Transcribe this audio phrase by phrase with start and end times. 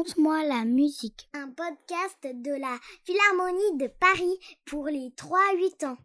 [0.00, 1.28] Raconte-moi la musique.
[1.34, 5.98] Un podcast de la Philharmonie de Paris pour les 3-8 ans.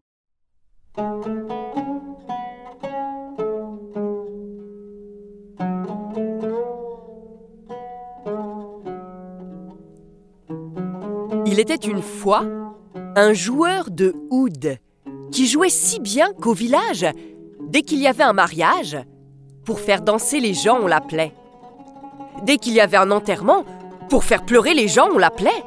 [11.46, 12.43] Il était une fois
[13.16, 14.78] un joueur de oud
[15.31, 17.05] qui jouait si bien qu'au village,
[17.62, 18.98] dès qu'il y avait un mariage,
[19.63, 21.31] pour faire danser les gens, on l'appelait.
[22.43, 23.63] Dès qu'il y avait un enterrement,
[24.09, 25.64] pour faire pleurer les gens, on l'appelait.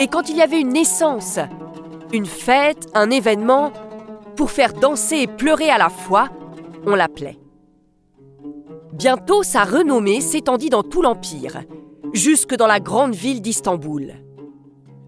[0.00, 1.38] Et quand il y avait une naissance,
[2.12, 3.72] une fête, un événement,
[4.36, 6.28] pour faire danser et pleurer à la fois,
[6.86, 7.38] on l'appelait.
[8.92, 11.62] Bientôt, sa renommée s'étendit dans tout l'Empire,
[12.12, 14.14] jusque dans la grande ville d'Istanbul,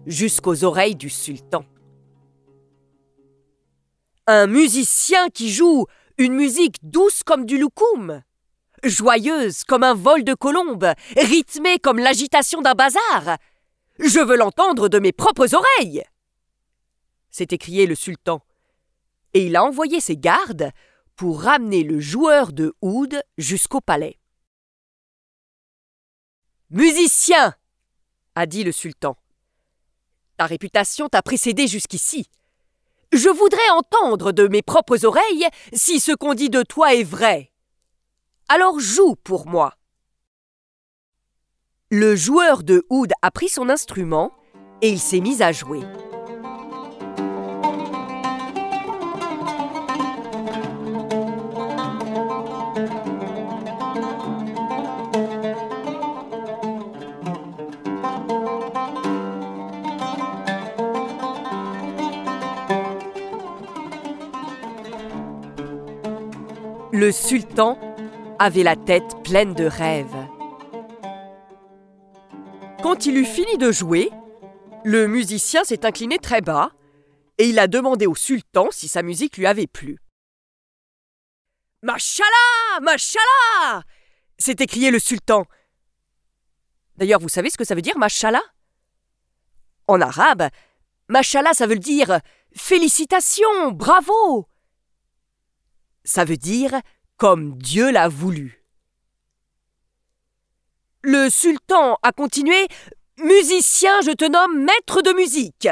[0.05, 1.65] jusqu'aux oreilles du sultan.
[4.27, 5.85] Un musicien qui joue
[6.17, 8.21] une musique douce comme du loukoum,
[8.83, 13.37] joyeuse comme un vol de colombe, rythmée comme l'agitation d'un bazar.
[13.99, 16.03] Je veux l'entendre de mes propres oreilles.
[17.29, 18.41] s'est écrié le sultan,
[19.33, 20.71] et il a envoyé ses gardes
[21.15, 24.19] pour ramener le joueur de oud jusqu'au palais.
[26.69, 27.55] Musicien
[28.35, 29.17] a dit le sultan.
[30.37, 32.29] Ta réputation t'a précédé jusqu'ici.
[33.11, 37.51] Je voudrais entendre de mes propres oreilles si ce qu'on dit de toi est vrai.
[38.49, 39.73] Alors joue pour moi.
[41.91, 44.31] Le joueur de oud a pris son instrument
[44.81, 45.81] et il s'est mis à jouer.
[66.93, 67.77] Le sultan
[68.39, 70.27] avait la tête pleine de rêves.
[72.81, 74.11] Quand il eut fini de jouer,
[74.83, 76.71] le musicien s'est incliné très bas
[77.37, 79.97] et il a demandé au sultan si sa musique lui avait plu.
[81.81, 83.83] Machallah Machallah
[84.37, 85.45] s'est écrié le sultan.
[86.95, 88.41] D'ailleurs, vous savez ce que ça veut dire, Machallah
[89.87, 90.49] En arabe,
[91.09, 92.19] Machallah, ça veut dire
[92.55, 94.47] Félicitations, bravo
[96.07, 96.71] ça veut dire
[97.17, 98.63] comme Dieu l'a voulu.
[101.01, 102.67] Le sultan a continué
[103.17, 105.67] Musicien, je te nomme maître de musique.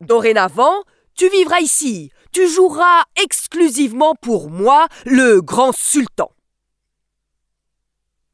[0.00, 0.82] Dorénavant,
[1.14, 6.32] tu vivras ici, tu joueras exclusivement pour moi, le grand sultan.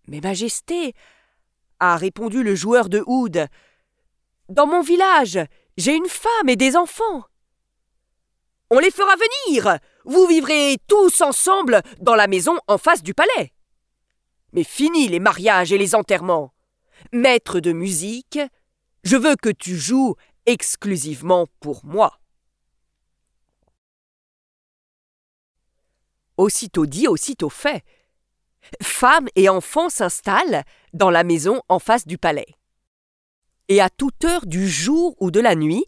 [0.06, 0.94] Mais Majesté,
[1.80, 3.46] a répondu le joueur de oud,
[4.48, 5.38] dans mon village,
[5.76, 7.24] j'ai une femme et des enfants.
[8.70, 9.78] On les fera venir.
[10.04, 13.52] Vous vivrez tous ensemble dans la maison en face du palais.
[14.52, 16.52] Mais fini les mariages et les enterrements.
[17.12, 18.38] Maître de musique,
[19.04, 22.18] je veux que tu joues exclusivement pour moi.
[26.36, 27.84] Aussitôt dit, aussitôt fait.
[28.82, 32.46] Femmes et enfants s'installent dans la maison en face du palais.
[33.68, 35.84] Et à toute heure du jour ou de la nuit,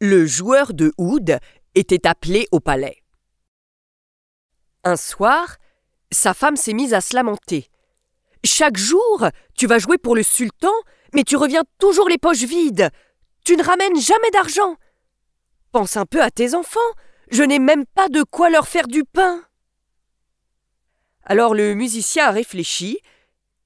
[0.00, 1.38] le joueur de oud
[1.76, 3.04] était appelé au palais.
[4.82, 5.56] Un soir,
[6.10, 7.70] sa femme s'est mise à se lamenter.
[8.44, 9.26] Chaque jour,
[9.56, 10.72] tu vas jouer pour le sultan,
[11.14, 12.90] mais tu reviens toujours les poches vides.
[13.44, 14.76] Tu ne ramènes jamais d'argent.
[15.70, 16.80] Pense un peu à tes enfants.
[17.30, 19.42] Je n'ai même pas de quoi leur faire du pain.
[21.24, 22.98] Alors le musicien a réfléchi,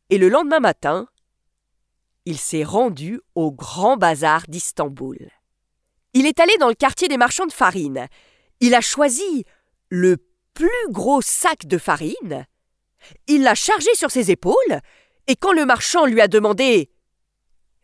[0.08, 1.08] et le lendemain matin,
[2.24, 5.30] il s'est rendu au grand bazar d'Istanbul.
[6.12, 8.08] Il est allé dans le quartier des marchands de farine.
[8.60, 9.44] Il a choisi
[9.90, 10.16] le
[10.54, 12.46] plus gros sac de farine.
[13.26, 14.80] Il l'a chargé sur ses épaules,
[15.26, 16.90] et quand le marchand lui a demandé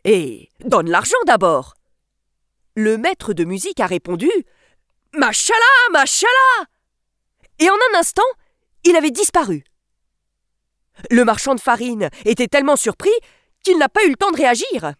[0.03, 1.75] Eh, donne l'argent d'abord
[2.75, 4.29] Le maître de musique a répondu
[5.13, 6.65] Machallah, machallah
[7.59, 8.21] Et en un instant,
[8.83, 9.63] il avait disparu.
[11.09, 13.11] Le marchand de farine était tellement surpris
[13.63, 14.93] qu'il n'a pas eu le temps de réagir.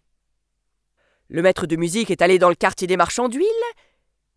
[1.28, 3.46] Le maître de musique est allé dans le quartier des marchands d'huile.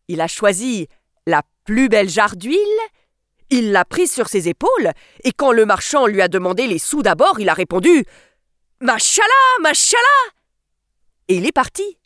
[0.07, 0.87] Il a choisi
[1.25, 2.57] la plus belle jarre d'huile.
[3.49, 4.91] Il l'a prise sur ses épaules,
[5.23, 8.05] et quand le marchand lui a demandé les sous d'abord, il a répondu
[8.79, 9.27] Machallah,
[9.61, 10.31] machallah
[11.27, 11.97] Et il est parti.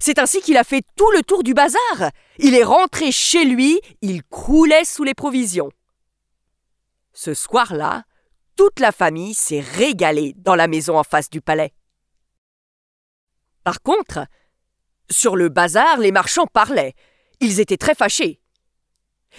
[0.00, 2.10] C'est ainsi qu'il a fait tout le tour du bazar.
[2.38, 5.70] Il est rentré chez lui, il croulait sous les provisions.
[7.12, 8.04] Ce soir-là,
[8.56, 11.72] toute la famille s'est régalée dans la maison en face du palais.
[13.68, 14.20] Par contre,
[15.10, 16.94] sur le bazar, les marchands parlaient.
[17.40, 18.40] Ils étaient très fâchés.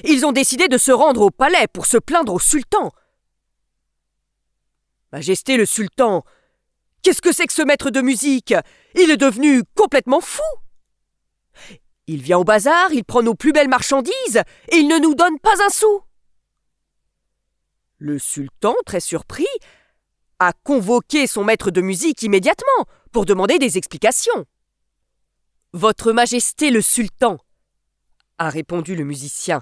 [0.04, 2.92] Ils ont décidé de se rendre au palais pour se plaindre au sultan.
[5.12, 6.24] Majesté le sultan,
[7.02, 8.54] Qu'est-ce que c'est que ce maître de musique?
[8.94, 10.44] Il est devenu complètement fou
[12.06, 15.40] Il vient au bazar, il prend nos plus belles marchandises, et il ne nous donne
[15.40, 16.04] pas un sou
[17.98, 19.48] Le sultan, très surpris,
[20.38, 24.46] a convoqué son maître de musique immédiatement pour demander des explications.
[25.74, 27.38] Votre Majesté le Sultan,
[28.38, 29.62] a répondu le musicien,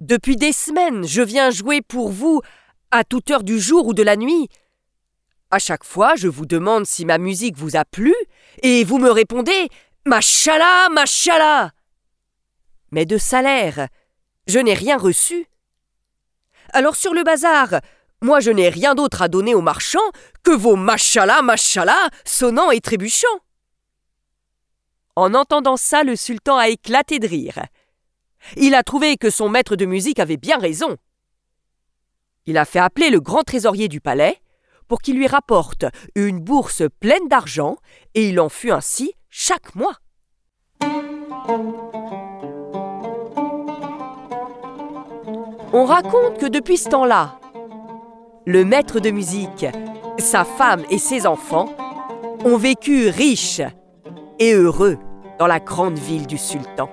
[0.00, 2.42] depuis des semaines je viens jouer pour vous
[2.90, 4.48] à toute heure du jour ou de la nuit.
[5.50, 8.14] À chaque fois je vous demande si ma musique vous a plu,
[8.62, 9.68] et vous me répondez
[10.04, 11.72] Machallah, machallah.
[12.90, 13.88] Mais de salaire,
[14.46, 15.46] je n'ai rien reçu.
[16.72, 17.80] Alors sur le bazar,
[18.22, 19.98] moi je n'ai rien d'autre à donner aux marchands
[20.42, 23.26] que vos machallah, machallah sonnants et trébuchants.
[25.14, 27.58] En entendant ça, le sultan a éclaté de rire.
[28.56, 30.96] Il a trouvé que son maître de musique avait bien raison.
[32.44, 34.40] Il a fait appeler le grand trésorier du palais
[34.88, 35.84] pour qu'il lui rapporte
[36.14, 37.76] une bourse pleine d'argent,
[38.14, 39.96] et il en fut ainsi chaque mois.
[45.72, 47.40] On raconte que depuis ce temps-là,
[48.46, 49.66] le maître de musique,
[50.18, 51.68] sa femme et ses enfants
[52.44, 53.60] ont vécu riches
[54.38, 54.98] et heureux
[55.40, 56.88] dans la grande ville du sultan.